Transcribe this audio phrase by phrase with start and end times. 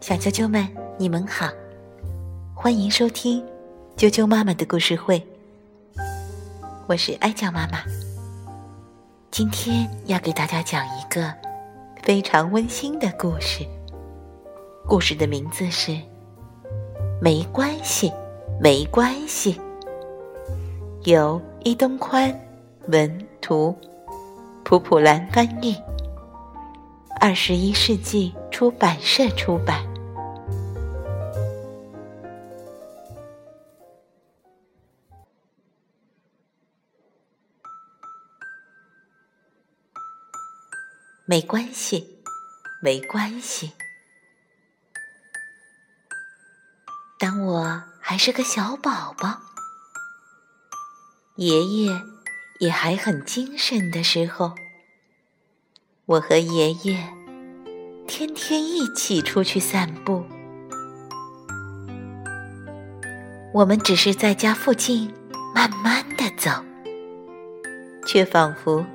[0.00, 0.66] 小啾啾们，
[0.98, 1.48] 你们好，
[2.54, 3.44] 欢迎收听
[3.96, 5.24] 啾啾妈妈的故事会。
[6.86, 7.78] 我是哀酱妈妈，
[9.30, 11.32] 今天要给大家讲一个
[12.02, 13.66] 非常温馨的故事。
[14.86, 15.90] 故事的名字是
[17.20, 18.12] 《没关系，
[18.60, 19.54] 没关系》，
[21.10, 22.32] 由伊东宽
[22.86, 23.76] 文图，
[24.64, 25.76] 普普兰翻译，
[27.18, 29.84] 二十一世纪出版社出版。
[41.28, 42.22] 没关系，
[42.80, 43.72] 没关系。
[47.18, 49.40] 当我还是个小宝宝，
[51.34, 51.90] 爷爷
[52.60, 54.54] 也还很精神的时候，
[56.06, 56.96] 我和爷爷
[58.06, 60.24] 天天一起出去散步。
[63.52, 65.12] 我们只是在家附近
[65.52, 66.50] 慢慢的走，
[68.06, 68.86] 却仿佛。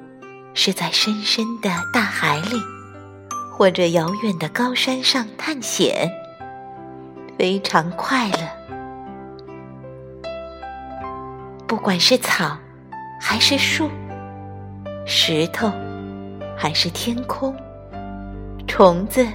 [0.54, 2.62] 是在深深的大海里，
[3.54, 6.12] 或者遥远的高山上探险，
[7.40, 8.38] 非常快乐。
[11.66, 12.58] 不管是草，
[13.18, 13.88] 还是树；
[15.08, 15.72] 石头，
[16.58, 17.54] 还是天空；
[18.68, 19.26] 虫子，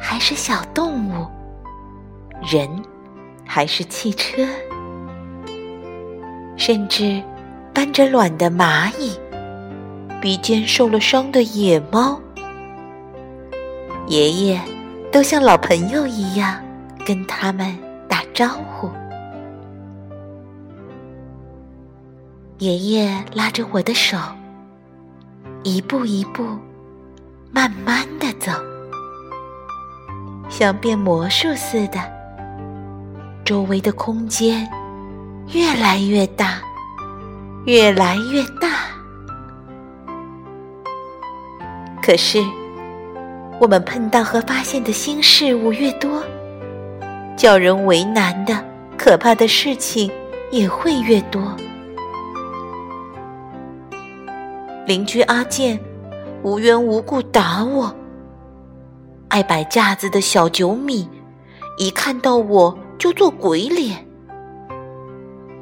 [0.00, 1.26] 还是小动物；
[2.50, 2.68] 人，
[3.44, 4.46] 还是汽车；
[6.56, 7.22] 甚至
[7.74, 9.18] 搬着卵的蚂蚁。
[10.18, 12.18] 鼻尖受了伤的野猫，
[14.06, 14.60] 爷爷
[15.12, 16.60] 都像老朋友一样
[17.04, 17.76] 跟他们
[18.08, 18.90] 打招呼。
[22.58, 24.16] 爷爷拉着我的手，
[25.66, 26.44] 一步一步，
[27.50, 28.52] 慢慢的走，
[30.48, 31.98] 像变魔术似的，
[33.44, 34.64] 周围的空间
[35.52, 36.60] 越来越大，
[37.64, 38.68] 越来越大。
[42.00, 42.40] 可是，
[43.58, 46.22] 我们碰到和发现的新事物越多，
[47.36, 48.64] 叫人为难的
[48.96, 50.08] 可怕的事情
[50.52, 51.42] 也会越多。
[54.86, 55.76] 邻居阿健
[56.44, 57.92] 无缘无故打我，
[59.26, 61.08] 爱摆架子的小九米
[61.76, 64.06] 一看到我就做鬼脸，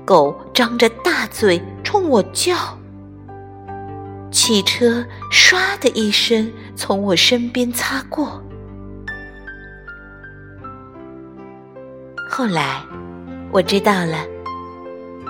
[0.04, 2.54] 狗张着大嘴冲我叫。
[4.30, 5.02] 汽车
[5.32, 8.42] 唰的一声从我身边擦过。
[12.28, 12.82] 后来
[13.50, 14.18] 我知道了，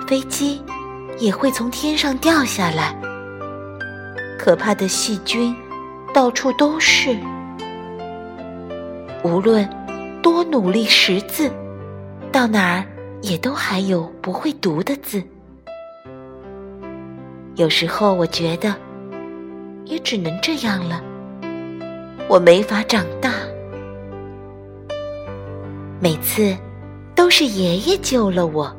[0.05, 0.61] 飞机
[1.17, 2.93] 也会从天上掉下来，
[4.45, 5.55] 可怕的细菌
[6.13, 7.17] 到处都是。
[9.23, 9.67] 无论
[10.21, 11.49] 多努力识字，
[12.31, 12.85] 到哪儿
[13.23, 15.23] 也都还有不会读的字。
[17.55, 18.75] 有时候我觉得。
[19.85, 20.99] 也只能这样了，
[22.27, 23.31] 我没法长大。
[25.99, 26.57] 每次
[27.13, 28.75] 都是爷爷救了我，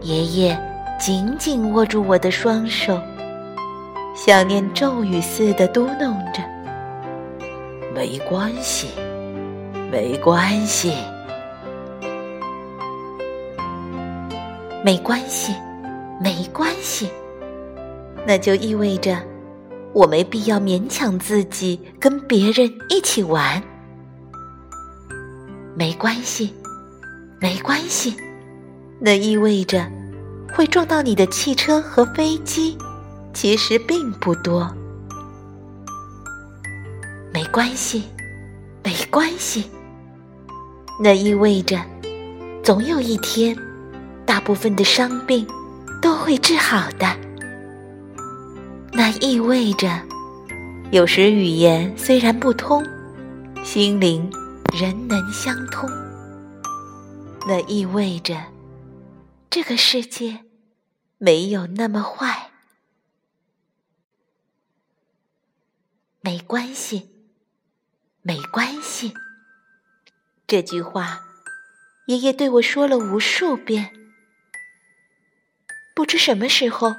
[0.00, 0.60] 爷爷
[0.98, 3.00] 紧紧握住我的双手，
[4.14, 6.42] 像念咒语似的嘟囔着
[7.94, 8.88] ：“没关系，
[9.90, 10.94] 没关系，
[14.84, 15.54] 没关系，
[16.20, 17.10] 没关系。”
[18.26, 19.16] 那就意味着。
[19.92, 23.60] 我没必要勉强自己跟别人一起玩，
[25.74, 26.54] 没关系，
[27.40, 28.14] 没关系。
[29.00, 29.84] 那意味着
[30.54, 32.78] 会撞到你的汽车和飞机，
[33.32, 34.70] 其实并不多。
[37.32, 38.04] 没关系，
[38.82, 39.70] 没关系。
[41.02, 41.80] 那意味着
[42.62, 43.56] 总有一天，
[44.26, 45.46] 大部分的伤病
[46.02, 47.06] 都会治好的。
[48.92, 49.88] 那意味着，
[50.90, 52.84] 有时语言虽然不通，
[53.62, 54.30] 心灵
[54.78, 55.88] 仍能相通。
[57.46, 58.36] 那意味着，
[59.48, 60.40] 这个世界
[61.16, 62.39] 没有那么坏。
[66.30, 67.10] 没关系，
[68.22, 69.12] 没关系。
[70.46, 71.22] 这句话，
[72.06, 73.92] 爷爷对我说了无数遍。
[75.92, 76.94] 不知什么时候。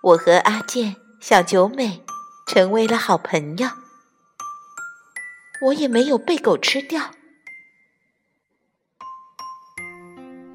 [0.00, 2.04] 我和阿健、小九美
[2.46, 3.68] 成为了好朋友，
[5.62, 7.10] 我也没有被狗吃掉。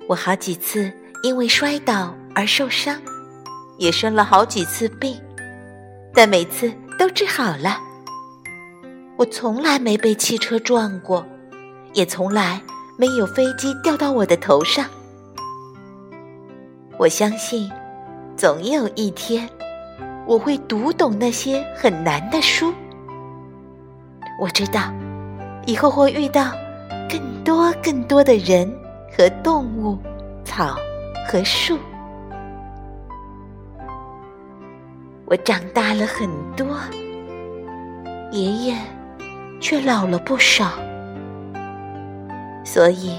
[0.07, 3.01] 我好几次因为摔倒而受伤，
[3.77, 5.21] 也生了好几次病，
[6.13, 7.79] 但每次都治好了。
[9.17, 11.25] 我从来没被汽车撞过，
[11.93, 12.61] 也从来
[12.95, 14.85] 没有飞机掉到我的头上。
[16.99, 17.67] 我相信，
[18.37, 19.49] 总有一天，
[20.27, 22.71] 我会读懂那些很难的书。
[24.39, 24.93] 我知道，
[25.65, 26.51] 以后会遇到
[27.09, 28.71] 更多更多的人
[29.17, 29.97] 和动物、
[30.45, 30.77] 草
[31.27, 31.79] 和树。
[35.31, 36.77] 我长大了很多，
[38.33, 38.77] 爷爷
[39.61, 40.73] 却老了不少，
[42.65, 43.17] 所以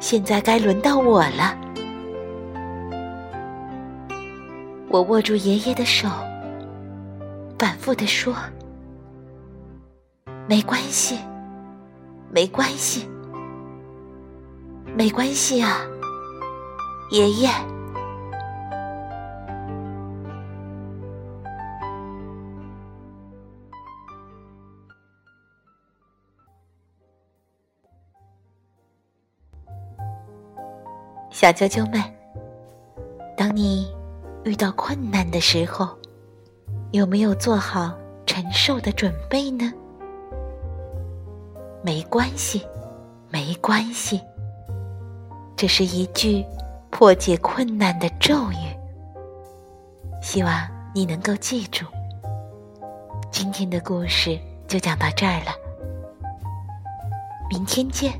[0.00, 1.54] 现在该轮到我了。
[4.88, 6.08] 我握住爷爷的手，
[7.58, 8.34] 反复地说
[10.48, 11.18] ：“没关系，
[12.32, 13.06] 没关系，
[14.96, 15.80] 没关系啊，
[17.10, 17.50] 爷爷。”
[31.38, 32.02] 小啾啾们，
[33.36, 33.94] 当你
[34.44, 35.86] 遇到困难的时候，
[36.92, 37.92] 有没有做好
[38.24, 39.70] 承受的准备呢？
[41.82, 42.66] 没关系，
[43.28, 44.18] 没关系，
[45.54, 46.42] 这是一句
[46.88, 48.74] 破解困难的咒语。
[50.22, 51.84] 希望你能够记住。
[53.30, 55.52] 今天的故事就讲到这儿了，
[57.50, 58.10] 明天见。